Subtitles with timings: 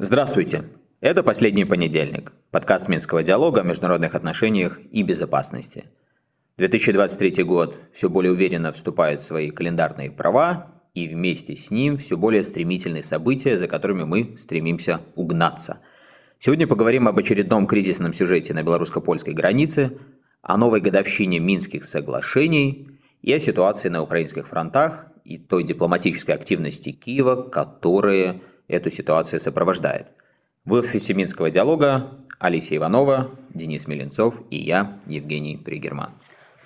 [0.00, 0.64] Здравствуйте!
[1.00, 5.84] Это «Последний понедельник»– подкаст Минского диалога о международных отношениях и безопасности.
[6.56, 12.16] 2023 год все более уверенно вступает в свои календарные права, и вместе с ним все
[12.16, 15.78] более стремительные события, за которыми мы стремимся угнаться.
[16.38, 19.98] Сегодня поговорим об очередном кризисном сюжете на белорусско-польской границе,
[20.42, 22.88] о новой годовщине Минских соглашений
[23.22, 30.12] и о ситуации на украинских фронтах и той дипломатической активности Киева, которые эту ситуацию сопровождает.
[30.64, 36.12] В офисе Минского диалога Алисия Иванова, Денис Меленцов и я, Евгений Пригерман.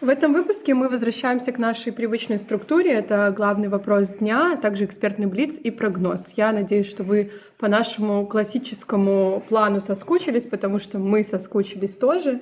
[0.02, 2.90] В этом выпуске мы возвращаемся к нашей привычной структуре.
[2.90, 6.32] Это главный вопрос дня, а также экспертный блиц и прогноз.
[6.36, 12.40] Я надеюсь, что вы по нашему классическому плану соскучились, потому что мы соскучились тоже.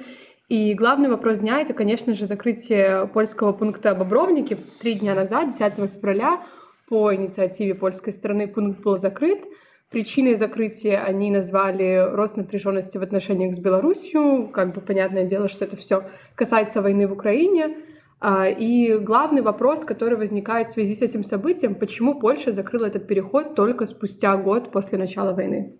[0.51, 4.57] И главный вопрос дня— это, конечно же, закрытие польского пункта Бобровники.
[4.80, 6.43] Три дня назад, 10 февраля,
[6.88, 9.45] по инициативе польской стороны пункт был закрыт.
[9.93, 14.49] Причиной закрытия они назвали рост напряженности в отношениях с Беларусью.
[14.52, 16.02] Как бы понятное дело, что это все
[16.35, 17.77] касается войны в Украине.
[18.19, 23.07] А, и главный вопрос, который возникает в связи с этим событием, почему Польша закрыла этот
[23.07, 25.80] переход только спустя год после начала войны?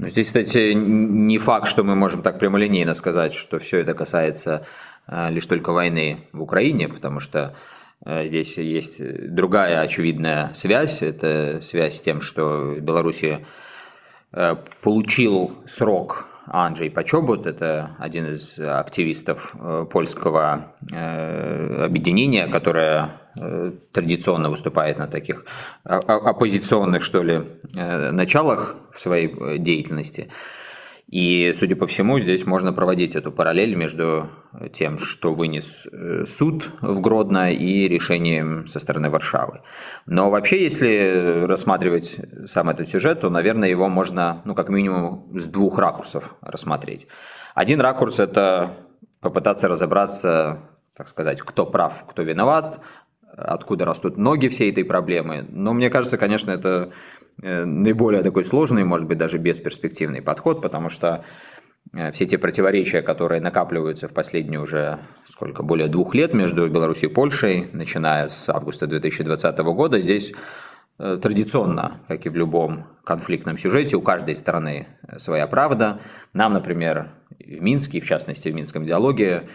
[0.00, 4.64] Ну, здесь, кстати, не факт, что мы можем так прямолинейно сказать, что все это касается
[5.06, 7.54] а, лишь только войны в Украине, потому что
[8.04, 9.00] Э, здесь есть
[9.34, 11.02] другая очевидная связь.
[11.02, 13.44] Это связь с тем, что в Беларуси
[14.32, 23.20] э, получил срок Анджей Почобут, это один из активистов э, польского объединения, которое
[23.92, 25.44] традиционно выступает на таких
[25.84, 30.30] оппозиционных, что ли, началах в своей деятельности.
[31.10, 34.30] И, судя по всему, здесь можно проводить эту параллель между
[34.72, 39.62] тем, что вынес э, суд в Гродно и решением со стороны Варшавы.
[40.06, 45.48] Но вообще, если рассматривать сам этот сюжет, то, наверное, его можно, ну, как минимум, с
[45.48, 47.08] двух ракурсов рассмотреть.
[47.56, 48.76] Один ракурс– это
[49.20, 50.60] попытаться разобраться,
[50.96, 52.80] так сказать, кто прав, кто виноват,
[53.36, 55.46] откуда растут ноги всей этой проблемы.
[55.48, 56.92] Но мне кажется, конечно, это
[57.42, 61.24] Э, наиболее такой сложный, может быть, даже бесперспективный подход, потому что
[61.92, 67.10] э, все те противоречия, которые накапливаются в последние уже сколько, более двух лет между Беларусью
[67.10, 70.32] и Польшей, начиная с августа 2020 года, здесь
[70.98, 76.00] э, традиционно, как и в любом конфликтном сюжете, у каждой стороны своя правда.
[76.34, 79.48] Нам, например, в Минске, в частности в Минском диалоге,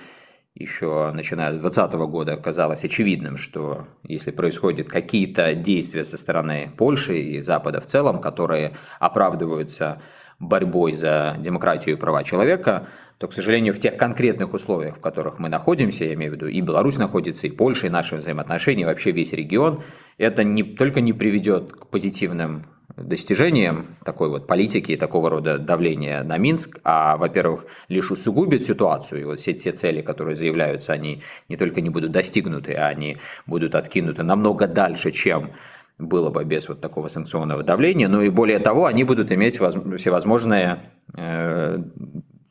[0.56, 7.20] еще начиная с 2020 года казалось очевидным, что если происходят какие-то действия со стороны Польши
[7.20, 10.02] и Запада в целом, которые оправдываются
[10.40, 15.40] борьбой за демократию и права человека, то, к сожалению, в тех конкретных условиях, в которых
[15.40, 18.86] мы находимся, я имею в виду и Беларусь находится, и Польша, и наши взаимоотношения, и
[18.86, 19.84] вообще весь регион,
[20.18, 22.66] это не только не приведет к позитивным
[22.98, 29.22] достижением такой вот политики и такого рода давления на Минск, а, во-первых, лишь усугубит ситуацию,
[29.22, 33.18] и вот все те цели, которые заявляются, они не только не будут достигнуты, а они
[33.46, 35.52] будут откинуты намного дальше, чем
[35.98, 40.80] было бы без вот такого санкционного давления, но и более того, они будут иметь всевозможные
[41.18, 41.82] э,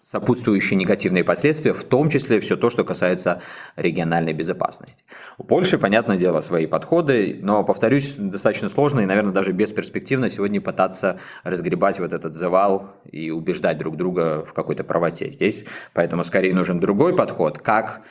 [0.04, 3.40] сопутствующие негативные последствия, в том числе все то, что касается
[3.76, 5.04] региональной безопасности.
[5.38, 10.60] У Польши, понятное дело, свои подходы, но, повторюсь, достаточно сложно и, наверное, даже бесперспективно сегодня
[10.60, 15.32] пытаться разгребать вот этот завал и убеждать друг друга в какой-то правоте.
[15.32, 15.64] Здесь
[15.94, 18.02] поэтому скорее нужен другой подход, как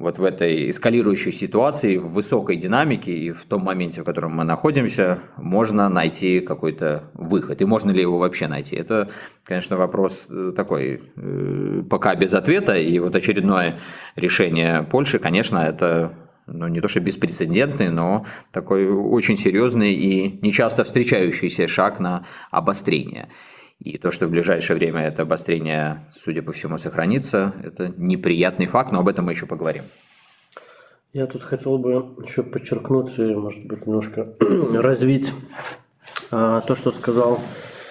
[0.00, 4.44] вот в этой эскалирующей ситуации, в высокой динамике и в том моменте, в котором мы
[4.44, 7.60] находимся, можно найти какой-то выход.
[7.60, 8.76] И можно ли его вообще найти?
[8.76, 9.10] Это,
[9.44, 12.78] конечно, вопрос э, такой э, пока без ответа.
[12.78, 13.78] И вот очередное
[14.16, 16.14] решение Польши, конечно, это
[16.46, 23.28] ну, не то что беспрецедентный, но такой очень серьезный и нечасто встречающийся шаг на обострение.
[23.80, 28.92] И то, что в ближайшее время это обострение, судя по всему, сохранится, это неприятный факт,
[28.92, 29.84] но об этом мы еще поговорим.
[31.14, 35.32] Я тут хотел бы еще подчеркнуть и, может быть, немножко развить
[36.30, 37.40] а, то, что сказал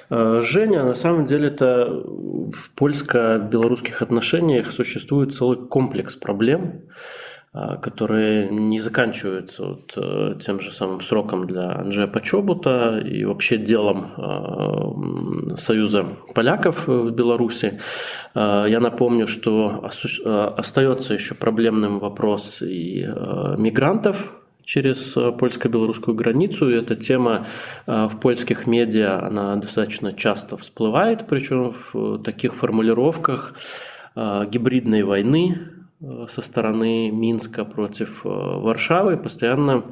[0.09, 0.83] а, Женя.
[0.83, 6.83] На самом деле это в польско-белорусских отношениях существует целый комплекс проблем,
[7.51, 14.11] которые не заканчиваются вот э, тем же самым сроком для Анджея Почобута и вообще делом
[14.17, 16.05] а, Союза
[16.35, 17.79] поляков в Беларуси.
[18.35, 19.83] А, я напомню, что
[20.57, 23.07] остается еще проблемным вопрос и
[23.57, 26.69] мигрантов, через польско-белорусскую границу.
[26.69, 27.47] И эта тема
[27.87, 33.55] в польских медиа, она достаточно часто всплывает, причем в таких формулировках
[34.15, 39.83] гибридной войны, со стороны Минска против Варшавы, постоянно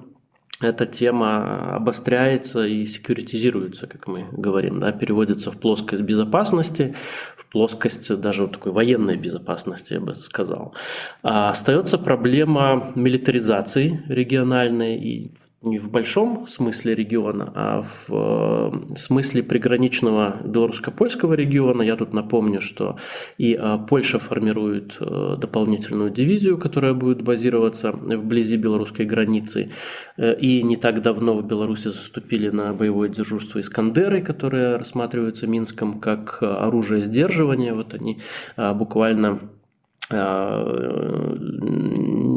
[0.59, 6.95] эта тема обостряется и секьюритизируется, как мы говорим, да, переводится в плоскость безопасности,
[7.35, 10.73] в плоскость даже вот такой военной безопасности, я бы сказал.
[11.21, 15.31] А остается проблема милитаризации региональной и
[15.63, 21.81] не в большом смысле региона, а в э, смысле приграничного белорусско-польского региона.
[21.81, 22.97] Я тут напомню, что
[23.39, 29.71] и э, Польша формирует э, дополнительную дивизию, которая будет базироваться вблизи белорусской границы.
[30.17, 36.37] И не так давно в Беларуси заступили на боевое дежурство Искандеры, которые рассматриваются Минском как
[36.41, 37.73] оружие сдерживания.
[37.73, 38.19] Вот они
[38.55, 39.39] буквально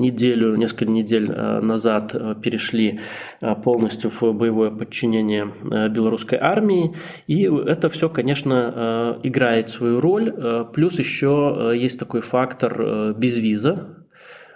[0.00, 3.00] неделю, несколько недель э, назад э, перешли
[3.62, 5.52] полностью в боевое подчинение
[5.90, 6.94] белорусской армии.
[7.26, 10.32] И это все, конечно, играет свою роль.
[10.72, 14.06] Плюс еще есть такой фактор безвиза,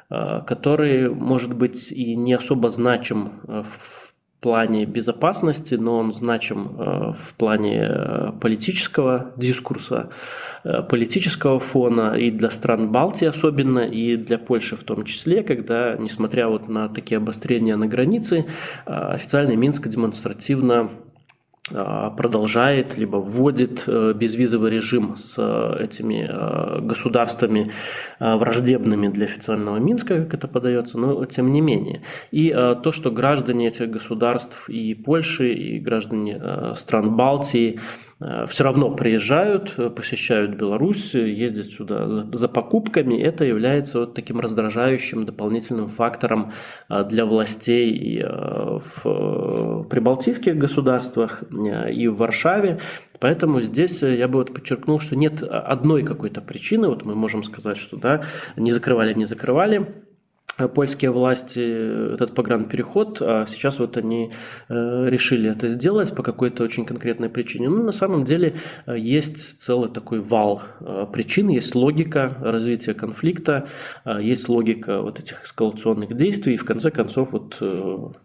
[0.08, 4.13] который, может быть, и не особо значим в
[4.44, 10.10] плане безопасности, но он значим э, в плане э, политического дискурса,
[10.64, 15.96] э, политического фона и для стран Балтии особенно, и для Польши в том числе, когда,
[15.98, 18.44] несмотря вот на такие обострения на границе,
[18.84, 20.90] официальный Минск демонстративно
[21.70, 27.70] продолжает либо вводит э, безвизовый режим с э, этими э, государствами
[28.20, 32.02] враждебными для официального Минска, как это подается, но тем не менее.
[32.30, 36.40] И то, что граждане этих государств и Польши, и граждане
[36.74, 37.80] стран Балтии
[38.13, 38.13] Э,
[38.46, 43.20] все равно приезжают, э, посещают Беларусь, ездят сюда за покупками.
[43.20, 46.52] Это является вот таким раздражающим дополнительным фактором
[46.88, 51.44] э, для властей и в прибалтийских государствах,
[51.92, 52.80] и в Варшаве.
[53.20, 56.88] Поэтому здесь я бы вот подчеркнул, что нет одной какой-то причины.
[56.88, 58.22] Вот мы можем сказать, что да,
[58.56, 59.86] не закрывали, не закрывали
[60.74, 64.30] польские власти этот погранпереход, а сейчас вот они
[64.68, 67.68] э, решили это сделать по какой-то очень конкретной причине.
[67.68, 68.54] Ну, на самом деле
[68.86, 73.66] э, есть целый такой вал э, причин, есть логика развития конфликта,
[74.20, 77.60] есть логика вот этих эскалационных действий, и в конце концов вот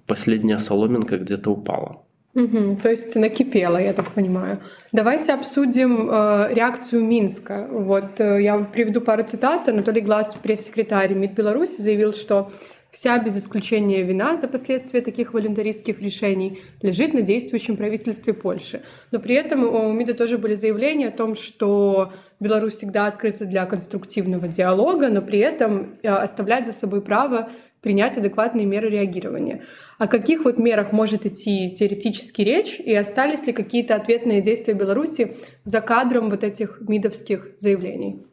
[0.06, 2.04] последняя соломинка где-то упала.
[2.39, 4.59] Угу, то есть накипело, я так понимаю.
[4.94, 7.68] Давайте обсудим э, реакцию Минска.
[7.69, 9.68] Вот э, я приведу пару цитат.
[9.68, 12.50] Анатолий Глаз, пресс-секретарь МИД Беларуси, заявил, что
[12.91, 18.81] вся без исключения вина за последствия таких волюнтаристских решений лежит на действующем правительстве Польши.
[19.12, 23.65] Но при этом у МИДа тоже были заявления о том, что Беларусь всегда открыта для
[23.65, 27.50] конструктивного диалога, но при этом э, оставлять за собой право
[27.81, 29.66] принять адекватные меры реагирования.
[29.98, 35.36] О каких вот мерах может идти теоретически речь, и остались ли какие-то ответные действия Беларуси
[35.64, 38.26] за кадром вот этих МИДовских заявлений?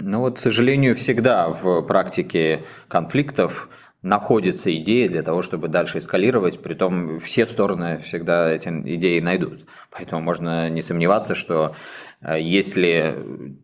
[0.00, 3.68] Ну вот, к сожалению, всегда в практике конфликтов
[4.02, 9.60] находится идея для того, чтобы дальше эскалировать, притом все стороны всегда эти идеи найдут.
[9.90, 11.76] Поэтому можно не сомневаться, что
[12.20, 13.56] э, если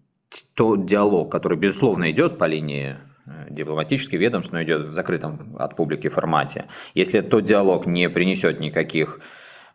[0.54, 2.96] тот диалог, который, безусловно, идет по линии
[3.50, 6.66] дипломатический ведомств, но идет в закрытом от публики формате.
[6.94, 9.20] Если тот диалог не принесет никаких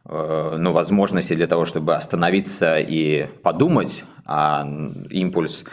[0.05, 4.67] э, ну, возможностей для того, чтобы остановиться и подумать, а
[5.09, 5.65] импульс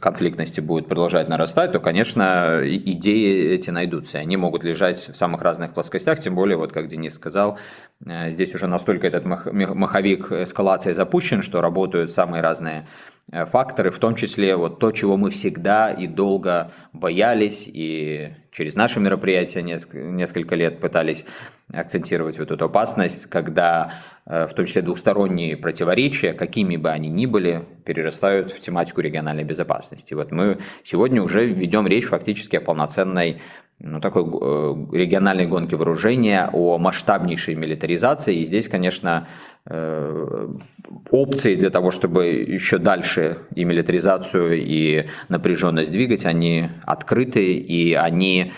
[0.00, 4.18] конфликтности будет продолжать нарастать, то, конечно, идеи эти найдутся.
[4.18, 7.58] Они могут лежать в самых разных плоскостях, тем более, вот как Денис сказал,
[8.06, 13.98] э, здесь уже настолько этот маховик эскалации запущен, что работают самые разные Э, факторы, в
[13.98, 20.54] том числе вот то, чего мы всегда и долго боялись, и через наши мероприятия несколько
[20.54, 21.24] лет пытались
[21.72, 23.94] акцентировать вот эту опасность, когда
[24.26, 29.44] э, в том числе двухсторонние противоречия, какими бы они ни были, перерастают в тематику региональной
[29.44, 30.12] безопасности.
[30.14, 33.40] Вот мы сегодня уже ведем речь фактически о полноценной
[33.78, 38.36] ну, такой э, региональной гонки вооружения, о масштабнейшей милитаризации.
[38.36, 46.26] И здесь, конечно, э, опции для того, чтобы еще дальше и милитаризацию, и напряженность двигать,
[46.26, 48.52] они открыты, и они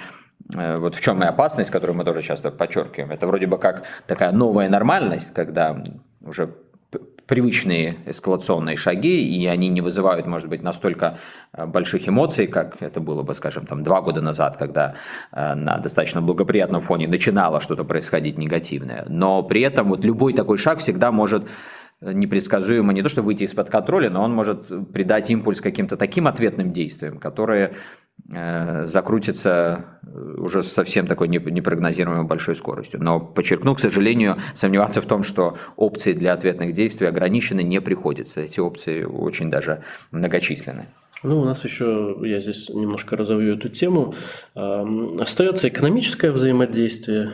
[0.55, 3.11] э, вот в чем и опасность, которую мы тоже часто подчеркиваем.
[3.11, 5.85] Это вроде бы как такая новая нормальность, когда
[6.23, 6.55] уже
[7.27, 11.19] привычные эскалационные шаги, и они не вызывают, может быть, настолько
[11.53, 14.95] э, больших эмоций, как это было бы, скажем, там два года назад, когда
[15.33, 19.07] э, на достаточно благоприятном фоне начинало что-то происходить негативное.
[19.09, 21.45] Но при этом вот любой такой шаг всегда может
[22.01, 26.27] э, непредсказуемо не то, что выйти из-под контроля, но он может придать импульс каким-то таким
[26.27, 27.73] ответным действиям, которые
[28.27, 30.01] закрутится
[30.39, 33.03] уже совсем такой непрогнозируемой большой скоростью.
[33.03, 38.41] Но подчеркну, к сожалению, сомневаться в том, что опции для ответных действий ограничены, не приходится.
[38.41, 40.87] Эти опции очень даже многочисленны.
[41.23, 44.15] Ну, у нас еще, я здесь немножко разовью эту тему,
[44.55, 47.33] остается экономическое взаимодействие.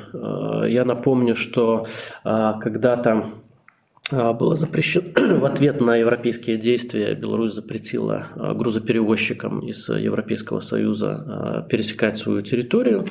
[0.68, 1.86] Я напомню, что
[2.22, 3.26] когда-то
[4.10, 5.04] было запрещено
[5.40, 12.42] в ответ на европейские действия Беларусь запретила а, грузоперевозчикам из Европейского Союза а, пересекать свою
[12.42, 13.06] территорию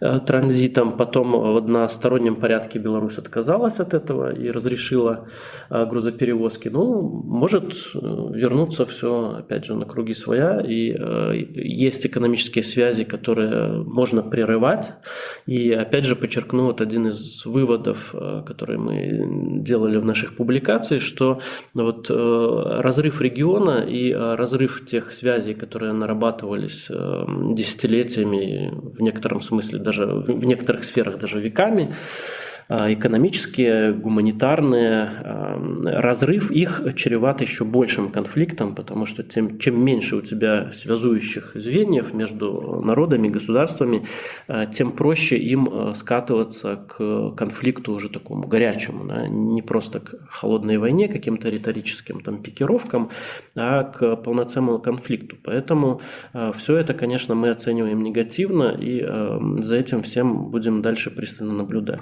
[0.00, 0.96] транзитом.
[0.96, 5.26] Потом в одностороннем порядке Беларусь отказалась от этого и разрешила
[5.68, 6.68] грузоперевозки.
[6.68, 10.60] Ну, может э, вернуться все, опять же, на круги своя.
[10.60, 10.96] И
[11.54, 14.92] есть экономические связи, которые можно прерывать.
[15.46, 18.14] И опять же подчеркну вот один из выводов,
[18.46, 21.40] которые мы делали в наших публикаций, что
[21.74, 29.42] вот э, разрыв региона и э, разрыв тех связей, которые нарабатывались э, десятилетиями, в некотором
[29.42, 31.94] смысле даже в некоторых сферах даже веками,
[32.70, 40.20] экономические, гуманитарные, а, разрыв их чреват еще большим конфликтом, потому что тем, чем меньше у
[40.20, 44.06] тебя связующих звеньев между народами, государствами,
[44.46, 50.78] а, тем проще им скатываться к конфликту уже такому горячему, да, не просто к холодной
[50.78, 53.10] войне, каким-то риторическим там, пикировкам,
[53.56, 55.36] а к полноценному конфликту.
[55.42, 56.00] Поэтому
[56.54, 59.00] все это, конечно, мы оцениваем негативно, и
[59.62, 62.00] за этим всем будем дальше пристально наблюдать.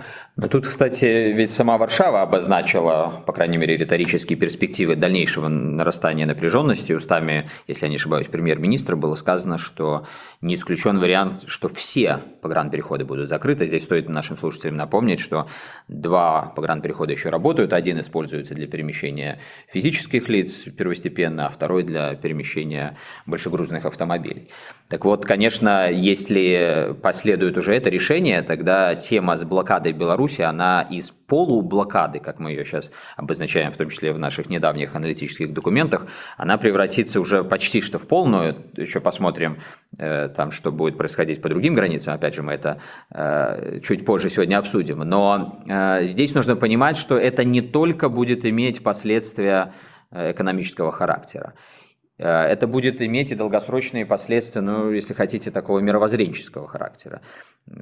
[0.59, 6.93] Тут кстати, ведь сама Варшава обозначила, по крайней мере, риторические перспективы дальнейшего нарастания напряженности.
[6.93, 10.05] Устами, если я не ошибаюсь, премьер-министра было сказано, что
[10.41, 13.69] не исключен вариант, что все погранпереходы будут закрыты.
[13.69, 15.47] Здесь стоит нашим слушателям напомнить, что
[15.87, 17.73] два погранперехода еще работают.
[17.73, 19.39] Один используется для перемещения
[19.69, 22.97] физических лиц первостепенно, а второй для перемещения
[23.27, 24.49] большегрузных автомобилей.
[24.89, 31.11] Так вот, конечно, если последует уже это решение, тогда тема с блокадой Беларуси, она из
[31.11, 36.57] полублокады, как мы ее сейчас обозначаем, в том числе в наших недавних аналитических документах, она
[36.57, 38.57] превратится уже почти что в полную.
[38.77, 39.59] Еще посмотрим,
[39.99, 42.15] э, там, что будет происходить по другим границам.
[42.15, 44.99] Опять же, мы это э, чуть позже сегодня обсудим.
[45.01, 49.73] Но э, здесь нужно понимать, что это не только будет иметь последствия
[50.11, 51.53] экономического характера.
[52.19, 57.21] Э, это будет иметь и долгосрочные последствия, ну, если хотите, такого мировоззренческого характера.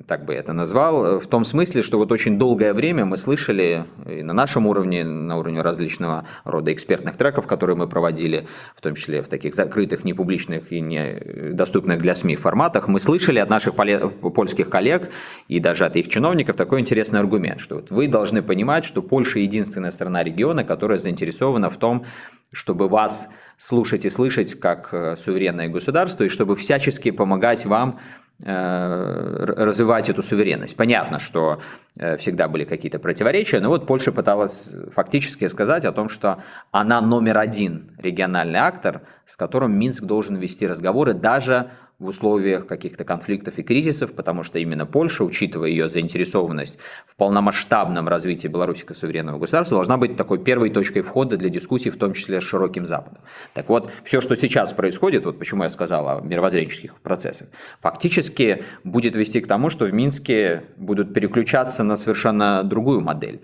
[0.06, 1.20] Так бы я это назвал.
[1.20, 5.38] В том смысле, что вот очень долгое время мы слышали и на нашем уровне, на
[5.38, 10.72] уровне различного рода экспертных треков, которые мы проводили, в том числе в таких закрытых, непубличных
[10.72, 15.08] и недоступных для СМИ форматах, мы слышали от наших польских коллег
[15.48, 19.38] и даже от их чиновников такой интересный аргумент, что вот вы должны понимать, что Польша
[19.38, 22.04] единственная страна региона, которая заинтересована в том,
[22.52, 27.98] чтобы вас слушать и слышать как э, суверенное государство, и чтобы всячески помогать вам
[28.42, 30.76] э, развивать эту суверенность.
[30.76, 31.60] Понятно, что
[31.96, 36.38] э, всегда были какие-то противоречия, но вот Польша пыталась фактически сказать о том, что
[36.70, 43.04] она номер один региональный актор, с которым Минск должен вести разговоры даже в условиях каких-то
[43.04, 48.96] конфликтов и кризисов, потому что именно Польша, учитывая ее заинтересованность в полномасштабном развитии Беларуси как
[48.96, 52.86] суверенного государства, должна быть такой первой точкой входа для дискуссий, в том числе с широким
[52.86, 53.22] Западом.
[53.54, 57.48] Так вот, все, что сейчас происходит, вот почему я сказал о мировоззренческих процессах,
[57.80, 63.40] фактически будет вести к тому, что в Минске будут переключаться на совершенно другую модель.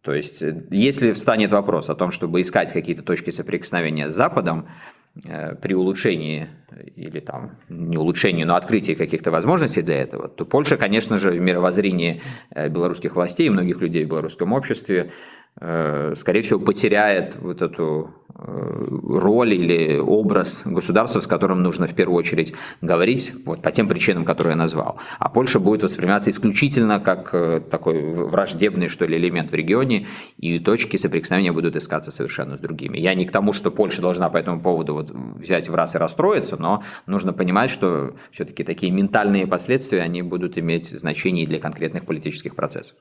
[0.00, 5.03] То есть, если встанет вопрос о том, чтобы искать какие-то точки соприкосновения с Западом, Э,
[5.14, 6.48] при улучшении
[6.96, 11.40] или там не улучшении, но открытии каких-то возможностей для этого, то Польша, конечно же, в
[11.40, 15.10] мировоззрении э, белорусских властей и многих людей в белорусском обществе Э,
[15.56, 22.18] скорее всего, потеряет вот эту э, роль или образ государства, с которым нужно в первую
[22.18, 24.98] очередь говорить, вот по тем причинам, которые я назвал.
[25.20, 30.06] А Польша будет восприниматься исключительно как э, такой враждебный, что ли, элемент в регионе,
[30.38, 32.98] и точки соприкосновения будут искаться совершенно с другими.
[32.98, 35.98] Я не к тому, что Польша должна по этому поводу вот взять в раз и
[35.98, 41.60] расстроиться, но нужно понимать, что все-таки такие ментальные последствия, они будут иметь значение и для
[41.60, 42.96] конкретных политических процессов.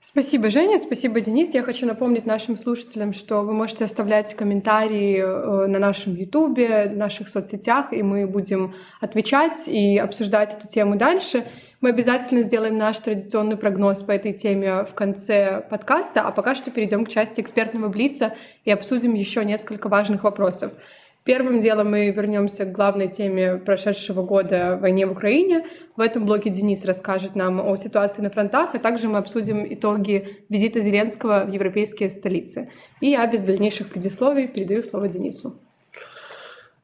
[0.00, 1.54] Спасибо, Женя, спасибо, Денис.
[1.54, 7.28] Я хочу напомнить нашим слушателям, что вы можете оставлять комментарии э, на нашем Ютубе, наших
[7.28, 11.44] соцсетях, и мы будем отвечать и обсуждать эту тему дальше.
[11.80, 16.70] Мы обязательно сделаем наш традиционный прогноз по этой теме в конце подкаста, а пока что
[16.70, 20.72] перейдем к части экспертного блица и обсудим еще несколько важных вопросов.
[21.28, 25.66] Первым делом мы вернемся к главной теме прошедшего года войне в Украине.
[25.94, 30.26] В этом блоке Денис расскажет нам о ситуации на фронтах, а также мы обсудим итоги
[30.48, 32.70] визита Зеленского в европейские столицы.
[33.02, 35.60] И я без дальнейших предисловий передаю слово Денису.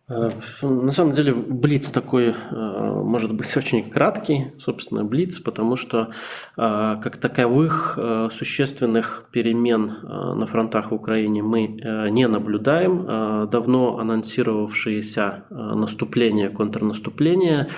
[0.06, 0.28] Э,
[0.62, 6.11] на самом деле Блиц такой э, может быть очень краткий, собственно, Блиц, потому что
[6.56, 7.99] э, как таковых
[8.30, 11.66] существенных перемен на фронтах в Украине мы
[12.11, 13.49] не наблюдаем.
[13.49, 17.68] Давно анонсировавшиеся наступления, контрнаступления,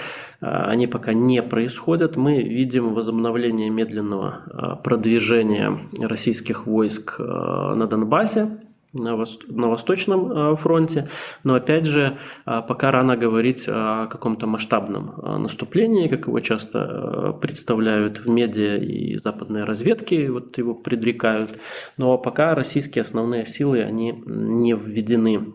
[0.41, 2.17] они пока не происходят.
[2.17, 8.66] Мы видим возобновление медленного продвижения российских войск на Донбассе
[8.97, 11.09] на, вос, на Восточном э, фронте.
[11.45, 17.37] Но опять же, э, пока рано говорить о каком-то масштабном э, наступлении, как его часто
[17.41, 21.51] представляют в медиа и западные разведки, вот его предрекают.
[21.97, 25.55] Но пока российские основные силы, они не введены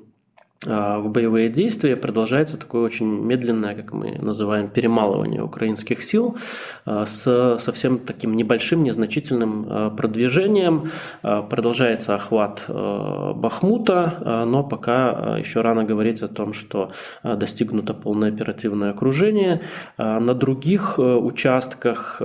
[0.63, 6.37] в боевые действия продолжается такое очень медленное, как мы называем, перемалывание украинских сил
[6.85, 10.91] а, с совсем таким небольшим, незначительным а, продвижением.
[11.21, 16.91] Продолжается охват Бахмута, но пока еще рано говорить о том, что
[17.23, 19.61] достигнуто полное оперативное окружение.
[19.97, 22.21] На других участках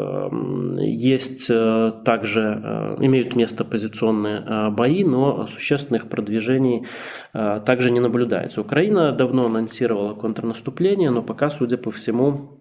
[0.80, 6.86] есть также, имеют место позиционные бои, но существенных продвижений
[7.32, 8.60] также не наблюдается наблюдается.
[8.60, 12.55] Украина давно анонсировала контрнаступление, но пока, судя по всему,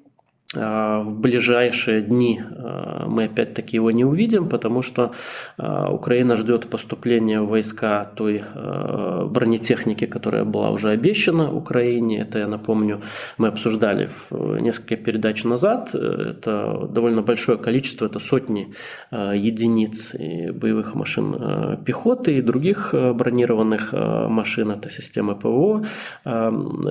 [0.56, 5.12] в ближайшие дни а, мы опять-таки его не увидим, потому что
[5.58, 12.22] а, Украина ждет поступления войска той бронетехники, которая была уже обещана Украине.
[12.22, 13.02] Это, я напомню,
[13.38, 15.94] мы обсуждали в несколько передач назад.
[15.94, 18.74] Это довольно большое количество, это сотни
[19.12, 20.16] единиц
[20.54, 23.94] боевых машин пехоты и других бронированных
[24.30, 25.86] машин, это системы ПВО,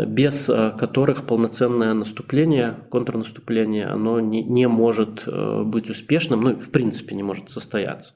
[0.07, 6.71] без которых полноценное наступление, контрнаступление наступление, оно не, не может э, быть успешным, ну, в
[6.71, 8.15] принципе, не может состояться.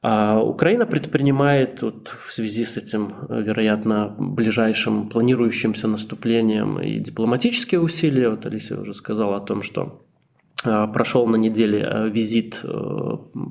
[0.00, 8.30] А Украина предпринимает вот в связи с этим, вероятно, ближайшим планирующимся наступлением и дипломатические усилия.
[8.30, 10.04] Вот Алисия уже сказала о том, что
[10.64, 12.64] э, прошел на неделе э, визит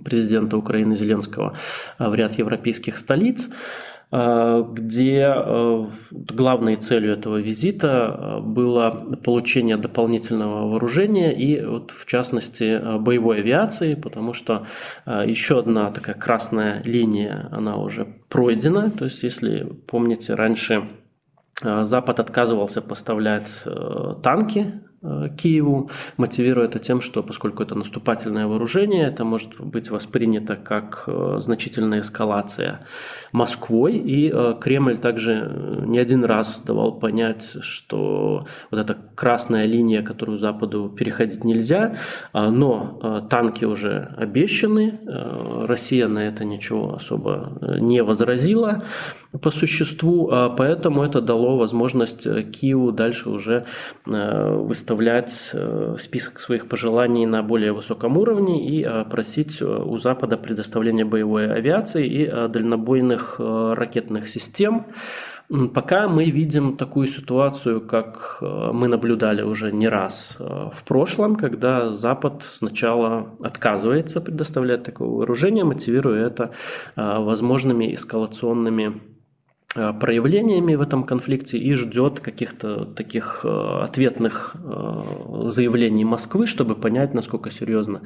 [0.05, 1.53] президента Украины Зеленского
[1.99, 3.49] в ряд европейских столиц.
[4.09, 8.89] Э, где э, главной целью этого визита э, было
[9.21, 14.65] получение дополнительного вооружения и, вот, в частности, боевой авиации, потому что
[15.05, 18.89] еще одна такая красная линия, она уже пройдена.
[18.91, 20.87] То есть, если помните, раньше
[21.61, 23.51] Запад отказывался поставлять
[24.23, 24.86] танки Э,
[25.37, 31.37] Киеву, мотивируя это тем, что поскольку это наступательное вооружение, это может быть воспринято как э,
[31.39, 32.79] значительная эскалация
[33.31, 35.33] Москвой, и э, Кремль также
[35.87, 41.97] не один раз давал понять, что вот эта красная линия, которую Западу переходить нельзя,
[42.33, 44.99] но танки уже обещаны,
[45.67, 48.83] Россия на это ничего особо не возразила
[49.41, 53.65] по существу, поэтому это дало возможность Киеву дальше уже
[54.05, 59.97] выставлять выставлять э, список своих пожеланий на более высоком уровне и э, просить э, у
[59.97, 64.85] Запада предоставления боевой авиации и дальнобойных ракетных систем.
[65.73, 72.43] Пока мы видим такую ситуацию, как мы наблюдали уже не раз в прошлом, когда Запад
[72.43, 76.51] сначала отказывается предоставлять такое вооружение, мотивируя это
[76.95, 79.16] возможными эскалационными Э,
[79.75, 87.13] проявлениями в этом конфликте и ждет каких-то таких э, ответных э, заявлений Москвы, чтобы понять,
[87.13, 88.01] насколько серьезно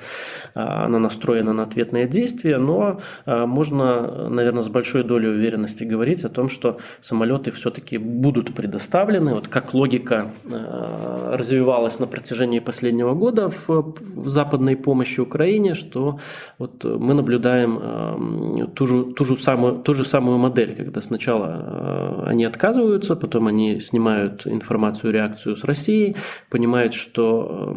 [0.54, 2.58] она настроена на ответные действия.
[2.58, 9.34] Но можно, наверное, с большой долей уверенности говорить о том, что самолеты все-таки будут предоставлены.
[9.36, 13.96] Вот как логика развивалась на протяжении последнего года в,
[14.26, 16.20] западной помощи Украине, что
[16.58, 21.51] вот мы наблюдаем ту же, ту же, самую, ту же самую модель, когда сначала Э,
[22.26, 26.16] они отказываются, потом они снимают информацию, реакцию с Россией,
[26.50, 27.76] понимают, что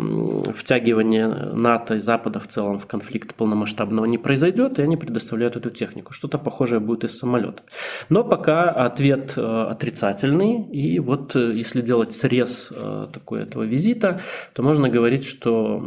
[0.57, 5.71] втягивание НАТО и Запада в целом в конфликт полномасштабного не произойдет, и они предоставляют эту
[5.71, 6.13] технику.
[6.13, 7.63] Что-то похожее будет из самолета.
[8.09, 12.73] Но пока ответ э, отрицательный, и вот э, если делать срез
[13.13, 14.21] такой этого визита,
[14.53, 15.83] то можно говорить, что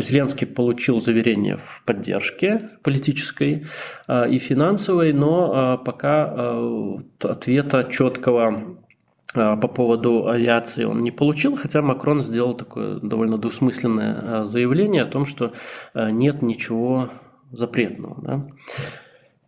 [0.00, 3.66] Зеленский получил заверение в поддержке политической
[4.08, 6.54] и финансовой, но пока
[7.20, 8.76] ответа четкого
[9.34, 15.02] а, по поводу авиации он не получил, хотя Макрон сделал такое довольно двусмысленное а, заявление
[15.02, 15.52] о том, что
[15.92, 17.10] а, нет ничего
[17.50, 18.22] запретного.
[18.22, 18.46] Да?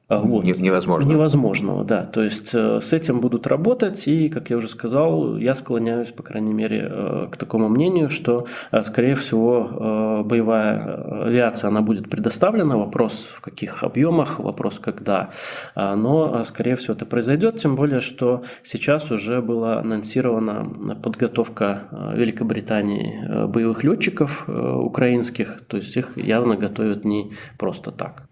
[0.08, 0.44] А, вот.
[0.44, 1.10] Невозможно.
[1.10, 2.04] Невозможного, да.
[2.04, 6.22] То есть э, с этим будут работать, и, как я уже сказал, я склоняюсь, по
[6.22, 12.76] крайней мере, э, к такому мнению, что, э, скорее всего, боевая авиация, она будет предоставлена.
[12.76, 15.30] Вопрос в каких объемах, вопрос когда.
[15.74, 20.70] Но, скорее всего, это произойдет, тем более, что сейчас уже была анонсирована
[21.02, 28.25] подготовка Великобритании боевых летчиков украинских, то есть их явно готовят не просто так.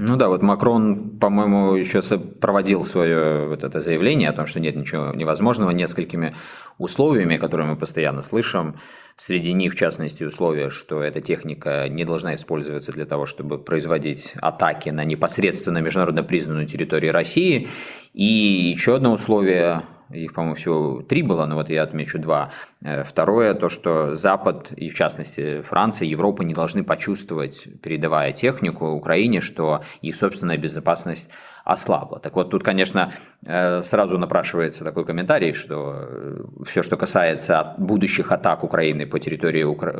[0.00, 4.76] Ну да, вот Макрон, по-моему, еще проводил свое вот это заявление о том, что нет
[4.76, 6.36] ничего невозможного несколькими
[6.78, 8.78] условиями, которые мы постоянно слышим.
[9.16, 14.34] Среди них, в частности, условия, что эта техника не должна использоваться для того, чтобы производить
[14.40, 17.66] атаки на непосредственно международно признанную территорию России.
[18.14, 22.50] И еще одно условие их, по-моему, всего три было, но вот я отмечу два.
[22.82, 28.86] Э, второе, то, что Запад, и в частности Франция, Европа не должны почувствовать, передавая технику
[28.88, 31.30] Украине, что их собственная безопасность
[31.68, 32.18] ослабла.
[32.18, 33.12] Так вот, тут, конечно,
[33.44, 39.64] э, сразу напрашивается такой комментарий, что э, все, что касается будущих атак Украины по территории
[39.64, 39.92] Укра...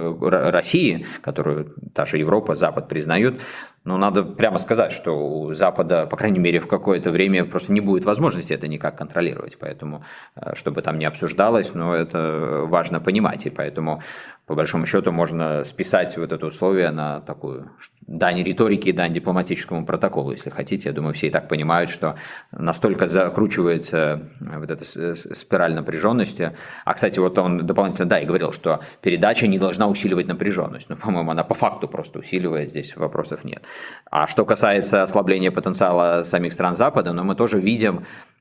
[0.51, 3.39] России, которую та же Европа, Запад признают,
[3.85, 7.81] но надо прямо сказать, что у Запада, по крайней мере, в какое-то время просто не
[7.81, 9.59] будет возможности это никак контролировать.
[9.61, 10.03] Поэтому,
[10.37, 13.47] э, чтобы там не обсуждалось, но это важно понимать.
[13.47, 14.03] И поэтому,
[14.49, 17.71] по большому счету, можно списать вот это условие на такую
[18.07, 20.89] дань риторики и дань дипломатическому протоколу, если хотите.
[20.89, 22.17] Я думаю, все и так понимают, что
[22.51, 26.57] настолько закручивается э, вот эта спираль напряженности.
[26.87, 30.89] А, кстати, вот он дополнительно, да, и говорил, что передача не должна усиливать напряженность.
[30.89, 33.65] Но, по-моему, она по факту просто усиливает, здесь вопросов нет.
[34.11, 38.38] А что касается ослабления потенциала самих стран Запада, ну, мы тоже видим Э,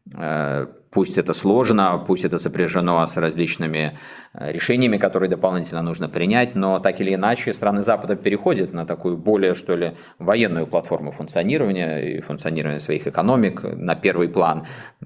[0.98, 3.98] пусть это сложно, пусть это сопряжено с различными
[4.34, 9.18] э, решениями, которые дополнительно нужно принять, но так или иначе страны Запада переходят на такую
[9.18, 13.64] более, что ли, военную платформу функционирования и функционирования своих экономик.
[13.64, 14.66] На первый план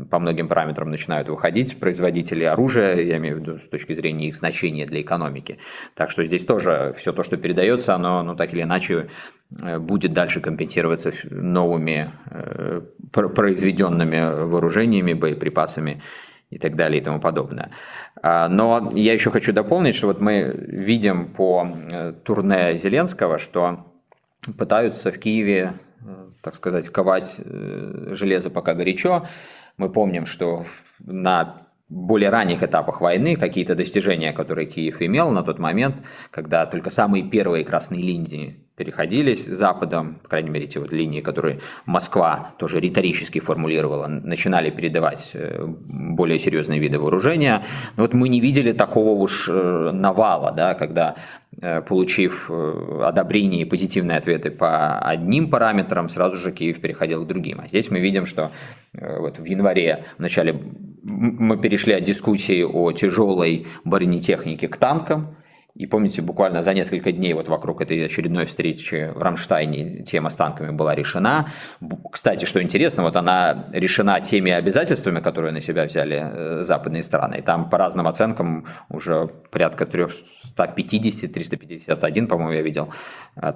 [0.09, 4.35] по многим параметрам начинают выходить производители оружия, я имею в виду с точки зрения их
[4.35, 5.57] значения для экономики.
[5.95, 10.13] Так что здесь тоже все то, что передается, оно ну, так или иначе Э, будет
[10.13, 16.01] дальше компенсироваться новыми э, произведенными вооружениями, боеприпасами
[16.49, 17.71] и так далее и тому подобное.
[18.21, 23.93] А, но я еще хочу дополнить, что вот мы видим по э, турне Зеленского, что
[24.57, 25.73] пытаются в Киеве,
[26.41, 29.27] так сказать, ковать железо пока горячо.
[29.77, 30.65] Мы помним, что
[30.99, 35.97] на более ранних этапах войны какие-то достижения, которые Киев имел на тот момент,
[36.31, 41.59] когда только самые первые красные линии переходились Западом, по крайней мере, те вот линии, которые
[41.85, 47.61] Москва тоже риторически формулировала, начинали передавать э, более серьезные виды вооружения.
[47.95, 51.13] Но вот мы не видели такого уж э, навала, да, когда,
[51.61, 57.61] э, получив одобрение и позитивные ответы по одним параметрам, сразу же Киев переходил к другим.
[57.63, 58.49] А здесь мы видим, что
[58.93, 60.59] вот в январе в начале
[61.03, 65.35] мы перешли от дискуссии о тяжелой бронетехнике к танкам,
[65.75, 70.35] и помните, буквально за несколько дней вот вокруг этой очередной встречи в Рамштайне тема с
[70.35, 71.47] танками была решена.
[72.11, 77.37] Кстати, что интересно, вот она решена теми обязательствами, которые на себя взяли э, западные страны.
[77.37, 82.89] И там по разным оценкам уже порядка 350-351, по-моему, я видел,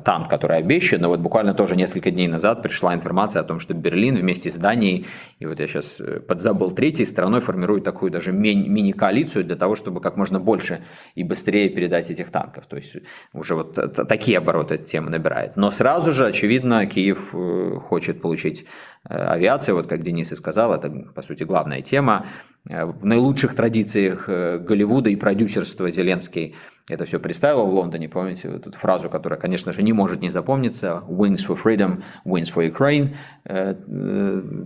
[0.04, 1.02] танк, который обещан.
[1.02, 4.56] Но вот буквально тоже несколько дней назад пришла информация о том, что Берлин вместе с
[4.56, 5.06] Данией,
[5.40, 10.02] и вот я сейчас э, подзабыл, третьей страной формирует такую даже мини-коалицию для того, чтобы
[10.02, 10.82] как можно больше
[11.16, 12.66] и быстрее передать передать этих танков.
[12.68, 12.98] То есть
[13.34, 13.74] уже вот
[14.08, 15.56] такие обороты эта тема набирает.
[15.56, 18.66] Но сразу же, очевидно, Киев э, хочет получить
[19.10, 22.26] э, авиацию, вот как Денис и сказал, это, по сути, главная тема.
[22.70, 26.56] Э, в наилучших традициях Голливуда и продюсерства Зеленский
[26.88, 30.30] это все представил в Лондоне, помните, вот эту фразу, которая, конечно же, не может не
[30.30, 33.16] запомниться, «Wings for freedom, wings for Ukraine»,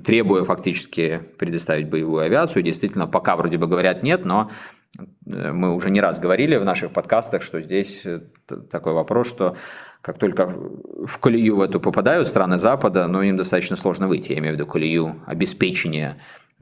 [0.04, 2.62] требуя фактически предоставить боевую авиацию.
[2.62, 4.52] Действительно, пока вроде бы говорят нет, но
[5.25, 8.21] мы уже не раз говорили в наших подкастах, что здесь э,
[8.71, 9.56] такой вопрос, что
[10.02, 14.39] как только в колею в эту попадают страны Запада, но им достаточно сложно выйти, я
[14.39, 16.17] имею в виду колею обеспечения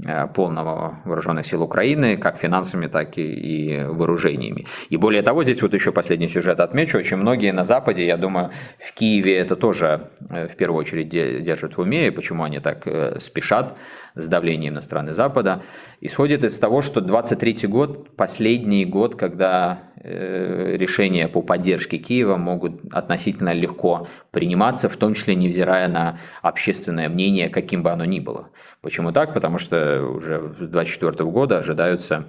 [0.05, 4.67] Э, полного вооруженных сил Украины, как финансами, так и, и вооружениями.
[4.91, 8.51] И более того, здесь вот еще последний сюжет отмечу, очень многие на Западе, я думаю,
[8.77, 12.87] в Киеве это тоже э, в первую очередь держат в уме, и почему они так
[13.19, 13.75] спешат
[14.21, 15.62] с давлением на страны Запада,
[16.01, 23.51] исходит из того, что 23 год, последний год, когда решения по поддержке Киева могут относительно
[23.51, 28.49] легко приниматься, в том числе невзирая на общественное мнение, каким бы оно ни было.
[28.82, 29.34] Почему так?
[29.34, 32.27] Потому что уже с 2024 года ожидаются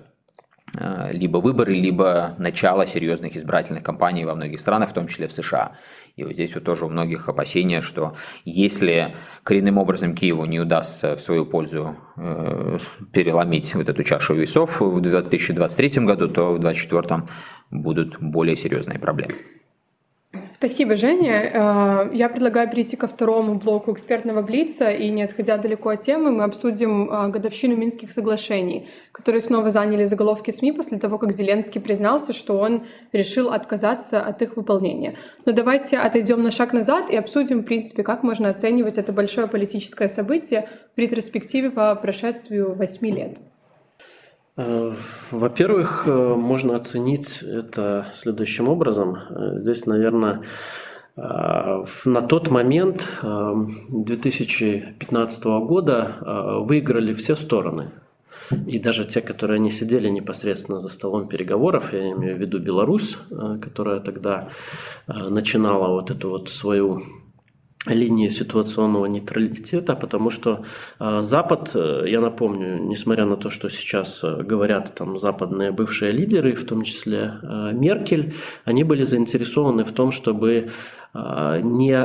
[0.74, 5.32] Э, либо выборы, либо начало серьезных избирательных кампаний во многих странах, в том числе в
[5.32, 5.72] США.
[6.18, 11.14] И вот здесь вот тоже у многих опасения, что если коренным образом Киеву не удастся
[11.14, 12.78] в свою пользу э,
[13.12, 17.22] переломить вот эту чашу весов в 2023 году, то в 2024
[17.70, 19.34] будут более серьезные проблемы.
[20.50, 21.50] Спасибо, Женя.
[21.52, 26.32] Э, я предлагаю перейти ко второму блоку экспертного блица, и не отходя далеко от темы,
[26.32, 31.80] мы обсудим э, годовщину Минских соглашений, которые снова заняли заголовки СМИ после того, как Зеленский
[31.80, 35.16] признался, что он решил отказаться от их выполнения.
[35.46, 39.46] Но давайте отойдем на шаг назад и обсудим, в принципе, как можно оценивать это большое
[39.46, 43.38] политическое событие в ретроспективе по прошествию восьми лет.
[44.58, 44.92] Э,
[45.30, 49.16] во-первых, э, можно оценить это следующим образом.
[49.16, 50.42] Э, здесь, наверное,
[51.16, 53.08] на тот момент
[53.88, 57.90] 2015 года выиграли все стороны.
[58.68, 63.18] И даже те, которые не сидели непосредственно за столом переговоров, я имею в виду Беларусь,
[63.60, 64.46] которая тогда
[65.08, 67.02] начинала вот эту вот свою
[67.94, 70.64] линии ситуационного нейтралитета, потому что
[71.00, 76.12] э, Запад, э, я напомню, несмотря на то, что сейчас э, говорят там западные бывшие
[76.12, 77.32] лидеры, в том числе
[77.72, 80.70] Меркель, они были заинтересованы в том, чтобы
[81.14, 81.96] не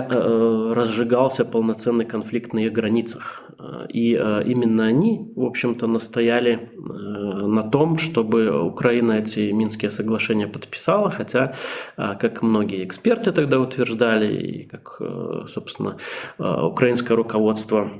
[0.74, 3.44] разжигался полноценный конфликт на их границах.
[3.89, 11.54] И именно они, в общем-то, настояли на том, чтобы Украина эти Минские соглашения подписала, хотя,
[11.96, 15.02] как многие эксперты тогда утверждали, и как,
[15.48, 15.98] собственно,
[16.38, 17.92] украинское руководство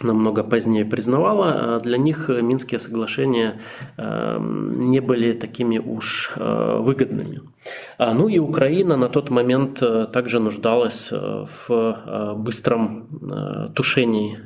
[0.00, 3.60] намного позднее признавала, для них Минские соглашения
[3.96, 7.40] не были такими уж выгодными.
[7.98, 13.04] А, ну и Украина на тот момент э, также нуждалась э, в э, быстром
[13.74, 14.38] тушении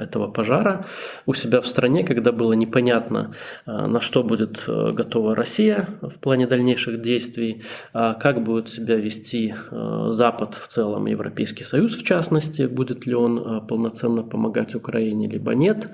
[0.00, 0.86] этого пожара
[1.26, 3.34] у себя в стране, когда было непонятно,
[3.66, 7.62] на что будет готова Россия в плане дальнейших действий,
[7.92, 13.66] а как будет себя вести Запад в целом, Европейский Союз в частности, будет ли он
[13.66, 15.88] полноценно помогать Украине, либо нет.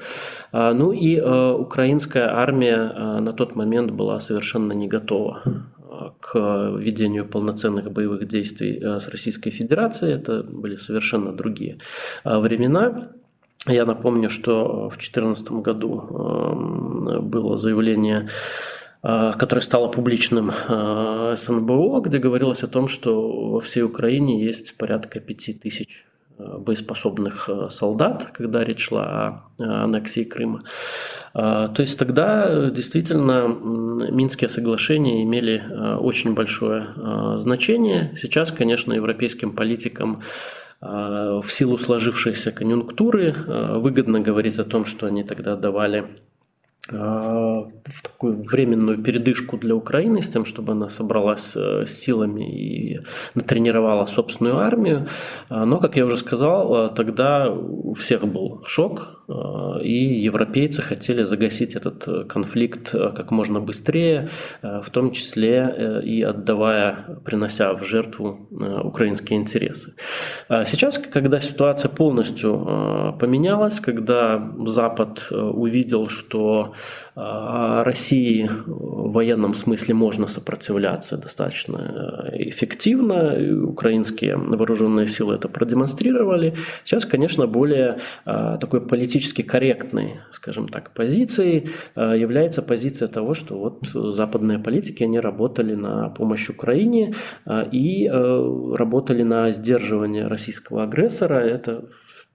[0.53, 5.43] А, ну и украинская армия на тот момент была совершенно не готова
[6.21, 6.39] к
[6.79, 10.15] ведению полноценных боевых действий с Российской Федерацией.
[10.15, 11.79] Это были совершенно другие
[12.25, 13.09] времена.
[13.67, 18.29] Я напомню, что в 2014 году было заявление
[19.01, 25.53] которое стало публичным СНБО, где говорилось о том, что во всей Украине есть порядка пяти
[25.53, 26.05] тысяч
[26.39, 30.65] боеспособных солдат, когда речь шла о аннексии Крыма.
[31.35, 33.49] А, то есть тогда действительно
[34.11, 36.89] Минские соглашения имели а, очень большое
[37.37, 38.17] значение.
[38.21, 40.23] Сейчас, конечно, европейским политикам
[40.81, 46.07] в силу сложившейся конъюнктуры выгодно говорить о том, что они тогда давали
[46.91, 53.01] в такую временную передышку для Украины с тем, чтобы она собралась э, с силами и
[53.35, 55.09] натренировала собственную армию.
[55.51, 61.75] Но, как я уже сказал, тогда у всех был шок, Э, и европейцы хотели загасить
[61.75, 64.29] этот э, конфликт э, как можно быстрее,
[64.63, 68.49] в том числе и отдавая, принося в жертву
[68.83, 69.95] украинские интересы.
[70.49, 76.75] Сейчас, когда ситуация полностью поменялась, когда Запад увидел, что
[77.15, 87.47] России в военном смысле можно сопротивляться достаточно эффективно, украинские вооруженные силы это продемонстрировали, сейчас, конечно,
[87.47, 94.59] более такой политический политически корректной, скажем так, позицией э, является позиция того, что вот западные
[94.59, 101.41] политики, они работали на помощь Украине э, и э, работали на сдерживание российского агрессора.
[101.41, 101.89] Это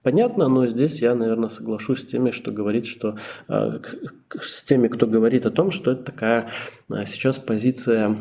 [0.04, 3.16] понятно, но здесь я, наверное, соглашусь с теми, что говорит, что
[3.48, 6.50] с теми, кто говорит о том, что это такая
[7.06, 8.16] сейчас позиция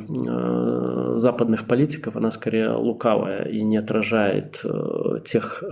[1.18, 4.64] западных политиков, она скорее лукавая и не отражает
[5.26, 5.64] тех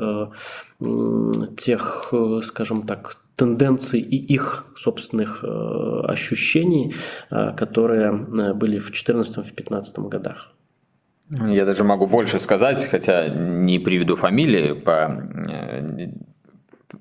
[1.57, 5.47] тех, э, скажем так, тенденций и их собственных э,
[6.07, 6.95] ощущений,
[7.29, 8.13] э, которые
[8.53, 10.51] были в 2014-2015 годах.
[11.31, 15.23] Я даже могу больше сказать, хотя не приведу фамилии по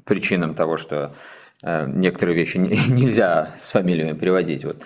[0.05, 1.15] причинам того, что
[1.63, 2.57] некоторые вещи
[2.89, 4.65] нельзя с фамилиями приводить.
[4.65, 4.83] Вот.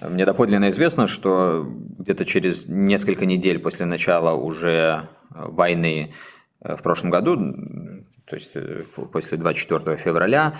[0.00, 1.66] Мне доподлинно известно, что
[1.98, 6.12] где-то через несколько недель после начала уже войны
[6.60, 7.36] в прошлом году
[8.26, 8.82] то есть э,
[9.12, 10.54] после 24 февраля,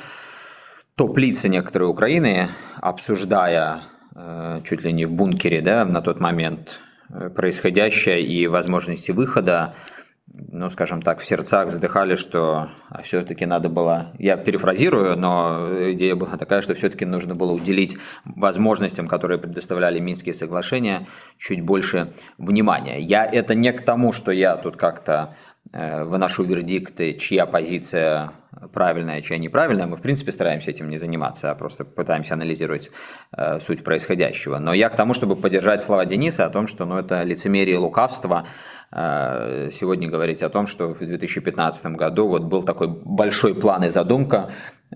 [0.95, 2.49] топ-лица некоторые Украины,
[2.81, 3.83] обсуждая
[4.15, 6.86] э, чуть ли не в бункере да, на тот момент э,
[7.35, 9.75] происходящее и возможности выхода,
[10.29, 16.15] ну, скажем так, в сердцах вздыхали, что а все-таки надо было, я перефразирую, но идея
[16.15, 21.07] была такая, что все-таки нужно было уделить возможностям, которые предоставляли Минские соглашения,
[21.39, 23.01] чуть больше внимания.
[23.01, 28.33] Я это не к тому, что я тут как-то э, выношу вердикты, чья позиция
[28.73, 29.87] правильная, чья неправильная.
[29.87, 32.91] Мы, в принципе, стараемся этим не заниматься, а просто пытаемся анализировать
[33.37, 34.59] э, суть происходящего.
[34.59, 37.79] Но я к тому, чтобы поддержать слова Дениса о том, что ну, это лицемерие и
[37.79, 38.47] лукавство,
[38.93, 43.89] Э, сегодня говорить о том, что в 2015 году вот был такой большой план и
[43.89, 44.51] задумка,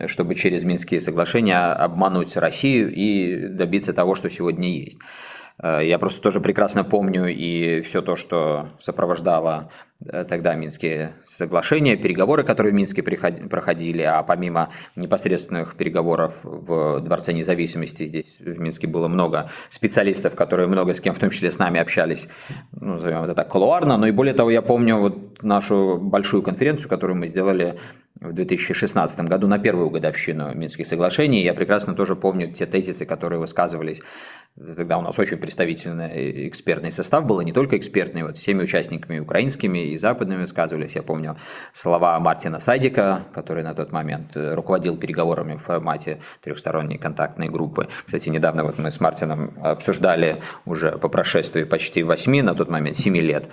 [0.07, 4.99] чтобы через Минские соглашения обмануть Россию и добиться того, что сегодня есть.
[5.63, 9.71] Э, я просто тоже прекрасно помню и все то, что сопровождало
[10.05, 17.33] э, тогда Минские соглашения, переговоры, которые в Минске проходили, а помимо непосредственных переговоров в Дворце
[17.33, 21.59] независимости, здесь в Минске было много специалистов, которые много с кем, в том числе с
[21.59, 22.29] нами общались,
[22.73, 26.89] ну, назовем это так, колуарно, но и более того, я помню вот нашу большую конференцию,
[26.89, 27.79] которую мы сделали
[28.21, 31.43] в 2016 году на первую годовщину Минских соглашений.
[31.43, 34.03] Я прекрасно тоже помню те тезисы, которые высказывались.
[34.57, 39.19] Тогда у нас очень представительный экспертный состав был, и не только экспертный, вот всеми участниками
[39.19, 40.97] украинскими и западными высказывались.
[40.97, 41.39] Я помню
[41.73, 47.89] слова Мартина Сайдика, который на тот момент руководил переговорами в формате трехсторонней контактной группы.
[48.05, 52.97] Кстати, недавно вот мы с Мартином обсуждали уже по прошествии почти восьми, на тот момент
[52.97, 53.49] семи лет,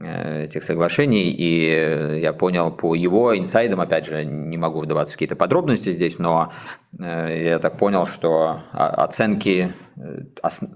[0.00, 5.16] Э, этих соглашений, и я понял по его инсайдам, опять же, не могу вдаваться в
[5.16, 10.20] какие-то подробности здесь, но э, я так понял, что оценки Э,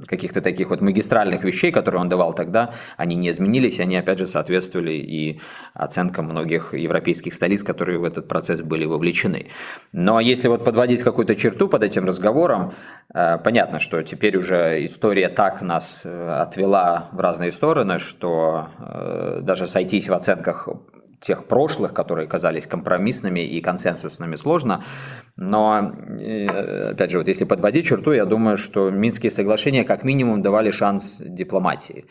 [0.07, 4.27] каких-то таких вот магистральных вещей, которые он давал тогда, они не изменились, они опять же
[4.27, 5.41] соответствовали и
[5.75, 9.47] оценкам многих европейских столиц, которые в этот процесс были вовлечены.
[9.93, 12.75] Но если вот подводить какую-то черту под этим разговором,
[13.15, 18.69] э, понятно, что теперь уже история так нас э, отвела в разные стороны, что
[19.43, 20.69] даже сойтись в оценках
[21.21, 24.85] тех прошлых, которые казались компромиссными и консенсусными, сложно.
[25.37, 30.43] Но, э, опять же, вот если подводить черту, я думаю, что Минские соглашения как минимум
[30.43, 32.07] давали шанс дипломатии.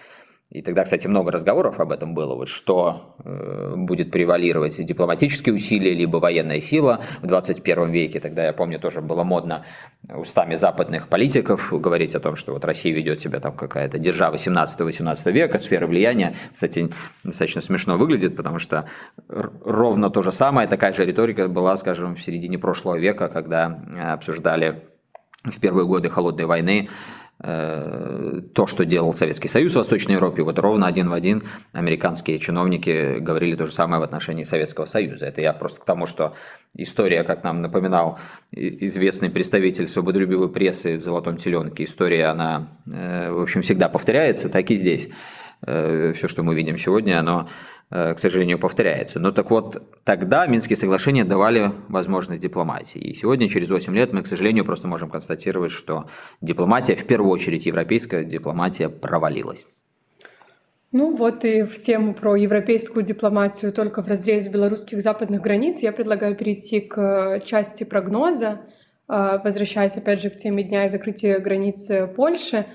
[0.51, 5.95] И тогда, кстати, много разговоров об этом было, вот что э, будет превалировать, дипломатические усилия,
[5.95, 8.19] либо военная сила в 21 веке.
[8.19, 9.65] Тогда, я помню, тоже было модно
[10.07, 15.31] устами западных политиков говорить о том, что вот Россия ведет себя там какая-то держава 17-18
[15.31, 16.35] века, сфера влияния.
[16.53, 16.89] Кстати,
[17.23, 18.87] достаточно смешно выглядит, потому что
[19.27, 23.81] ровно то же самое, такая же риторика была, скажем, в середине прошлого века, когда
[24.13, 24.83] обсуждали
[25.43, 30.57] в первые годы Холодной войны Э, то, что делал Советский Союз в Восточной Европе, вот
[30.57, 35.27] ровно один в один американские чиновники говорили то же самое в отношении Советского Союза.
[35.27, 36.33] Это я просто к тому, что
[36.75, 38.17] история, как нам напоминал
[38.51, 44.71] известный представитель свободолюбивой прессы в «Золотом теленке», история, она, э, в общем, всегда повторяется, так
[44.71, 45.09] и здесь.
[45.61, 47.47] Э, Все, что мы видим сегодня, оно
[47.89, 49.19] к сожалению, повторяется.
[49.19, 52.99] Но так вот, тогда Минские соглашения давали возможность дипломатии.
[52.99, 56.09] И сегодня, через 8 лет, мы, к сожалению, просто можем констатировать, что
[56.41, 59.65] дипломатия, в первую очередь европейская дипломатия, провалилась.
[60.97, 65.91] Ну вот и в тему про европейскую дипломатию только в разрезе белорусских западных границ я
[65.91, 68.61] предлагаю перейти к части прогноза,
[69.09, 72.65] э, возвращаясь опять же к теме дня и закрытия границы Польши.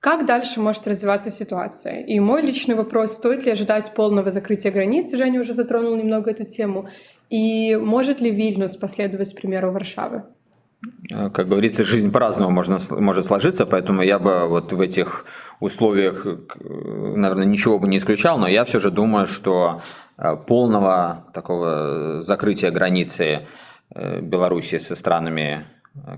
[0.00, 2.00] Как дальше может развиваться ситуация?
[2.02, 5.12] И мой личный вопрос, стоит ли ожидать полного закрытия границ?
[5.12, 6.88] Женя уже затронул немного эту тему.
[7.30, 10.22] И может ли Вильнюс последовать примеру Варшавы?
[11.12, 15.24] Э, как говорится, жизнь по-разному может сложиться, поэтому я бы вот в этих
[15.58, 16.36] условиях, э,
[17.16, 19.82] наверное, ничего бы не исключал, но я все же думаю, что
[20.16, 23.46] э, полного такого закрытия границы
[23.90, 25.64] Беларуси со странами,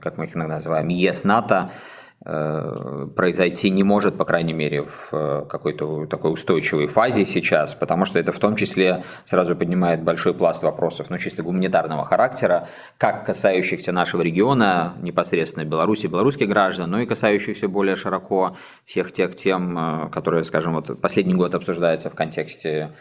[0.02, 5.46] как мы их иногда называем, ЕС-НАТО, Э, произойти не может, по крайней мере, в э,
[5.48, 10.62] какой-то такой устойчивой фазе сейчас, потому что это в том числе сразу поднимает большой пласт
[10.62, 17.06] вопросов, ну, чисто гуманитарного характера, как касающихся нашего региона, непосредственно Беларуси, белорусских граждан, но и
[17.06, 18.54] касающихся более широко
[18.84, 22.94] всех тех тем, э, которые, скажем, вот последний год обсуждаются в контексте Э,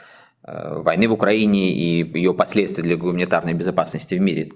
[0.52, 4.50] войны в Украине и ее последствия для гуманитарной безопасности в мире,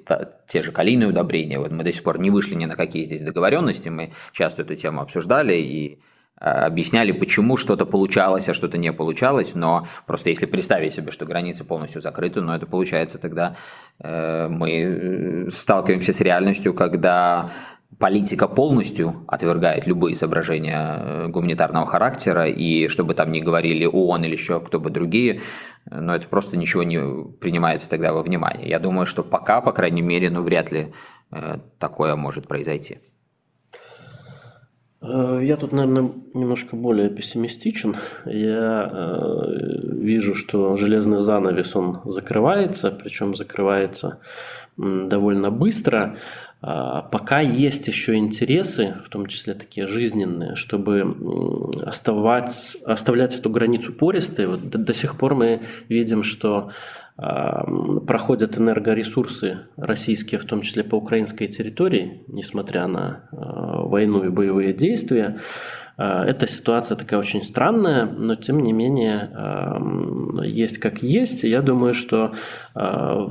[0.47, 1.59] те же калийные удобрения.
[1.59, 4.75] Вот мы до сих пор не вышли ни на какие здесь договоренности, мы часто эту
[4.75, 5.99] тему обсуждали и
[6.39, 11.25] э, объясняли, почему что-то получалось, а что-то не получалось, но просто если представить себе, что
[11.25, 13.55] границы полностью закрыты, но это получается тогда
[13.99, 17.51] э, мы сталкиваемся с реальностью, когда
[17.99, 24.33] политика полностью отвергает любые соображения э, гуманитарного характера, и чтобы там ни говорили ООН или
[24.33, 25.41] еще кто бы другие,
[25.89, 26.99] но это просто ничего не
[27.39, 28.69] принимается тогда во внимание.
[28.69, 30.93] Я думаю, что пока, по крайней мере, ну вряд ли
[31.31, 32.99] э, такое может произойти.
[35.01, 37.95] Э, я тут, наверное, немножко более пессимистичен.
[38.25, 38.91] Я
[40.03, 44.19] вижу, что железный занавес, он закрывается, причем закрывается
[44.77, 46.17] довольно быстро.
[46.65, 51.15] А, пока есть еще интересы, в том числе такие жизненные, чтобы
[51.85, 54.47] оставать, оставлять эту границу пористой.
[54.47, 56.71] Вот до, до сих пор мы видим, что
[57.15, 64.73] проходят энергоресурсы российские, в том числе по украинской территории, несмотря на а, войну и боевые
[64.73, 65.39] действия.
[65.97, 69.29] А, эта ситуация такая очень странная, но тем не менее
[70.43, 71.43] есть как есть.
[71.43, 72.33] Я думаю, что
[72.75, 73.29] а,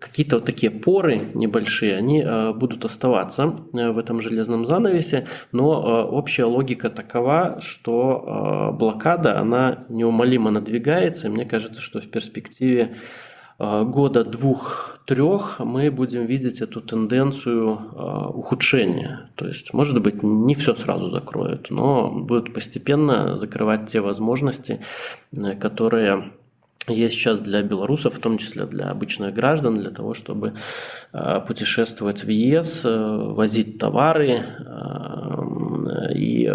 [0.00, 2.24] какие-то вот такие поры небольшие, они
[2.54, 10.50] будут оставаться э, в этом железном занавесе, но общая логика такова, что блокада, она неумолимо
[10.50, 12.96] надвигается, и мне кажется, что в перспективе
[13.58, 19.30] года двух-трех мы будем видеть эту тенденцию а, ухудшения.
[19.36, 24.80] То есть, может быть, не все сразу закроют, но будут постепенно закрывать те возможности,
[25.36, 26.32] э, которые
[26.88, 30.54] есть сейчас для белорусов, в том числе для обычных граждан, для того, чтобы
[31.12, 35.32] э, путешествовать в ЕС, э, возить товары э,
[36.14, 36.46] и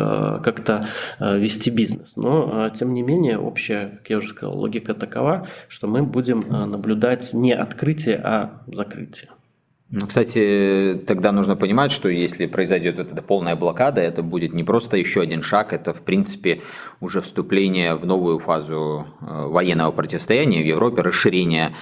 [0.43, 0.88] как-то
[1.19, 2.13] вести бизнес.
[2.15, 7.33] Но, тем не менее, общая, как я уже сказал, логика такова, что мы будем наблюдать
[7.33, 9.29] не открытие, а закрытие.
[9.89, 14.65] Ну, кстати, тогда нужно понимать, что если произойдет вот эта полная блокада, это будет не
[14.65, 16.61] просто еще один шаг, это, в принципе,
[16.99, 21.73] уже вступление в новую фазу э, военного противостояния в Европе, расширение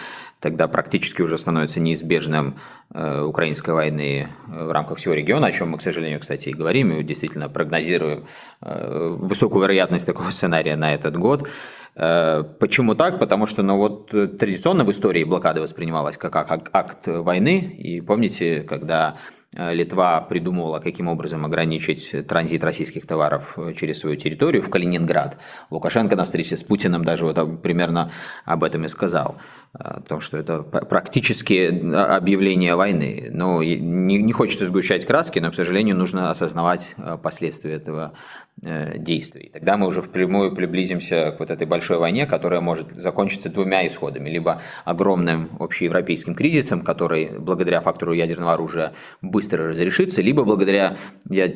[0.45, 2.59] тогда практически уже становится неизбежным
[2.93, 6.91] э, украинской войны в рамках всего региона, о чем мы, к сожалению, кстати, и говорим,
[6.91, 8.27] и действительно прогнозируем
[8.61, 11.49] э, высокую вероятность такого сценария на этот год.
[11.95, 13.17] Э, почему так?
[13.17, 17.57] Потому что ну, вот, традиционно в истории блокада воспринималась как акт войны.
[17.79, 24.15] И помните, когда Э, Литва придумывала, каким образом ограничить транзит российских товаров э, через свою
[24.15, 25.37] территорию в Калининград.
[25.69, 28.11] Лукашенко на встрече с Путиным даже вот примерно
[28.43, 29.37] об этом и сказал.
[29.73, 33.29] О том, что это практически объявление войны.
[33.31, 38.13] Но не, не хочется сгущать краски, но, к сожалению, нужно осознавать э, последствия этого
[38.95, 39.49] действия.
[39.51, 44.29] Тогда мы уже впрямую приблизимся к вот этой большой войне, которая может закончиться двумя исходами.
[44.29, 50.97] Либо огромным общеевропейским кризисом, который благодаря фактору ядерного оружия быстро быстро разрешится, либо благодаря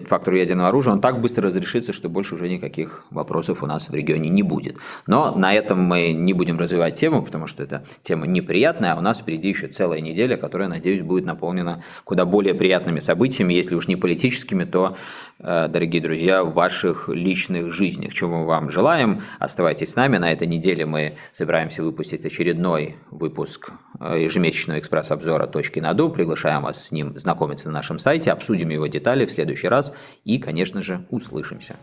[0.06, 3.96] фактору ядерного оружия он так быстро разрешится, что больше уже никаких вопросов у нас в
[3.96, 4.76] регионе не будет.
[5.08, 9.02] Но на этом мы не будем развивать тему, потому что эта тема неприятная, а у
[9.02, 13.88] нас впереди еще целая неделя, которая, надеюсь, будет наполнена куда более приятными событиями, если уж
[13.88, 14.96] не политическими, то,
[15.40, 18.14] э, дорогие друзья, в ваших личных жизнях.
[18.14, 19.22] Чего мы вам желаем.
[19.40, 20.18] Оставайтесь с нами.
[20.18, 26.10] На этой неделе мы собираемся выпустить очередной выпуск ежемесячного экспресс-обзора «Точки на ду».
[26.10, 29.94] Приглашаем вас с ним знакомиться на нашем сайте, обсудим его детали в следующий раз
[30.24, 31.76] и, конечно же, услышимся.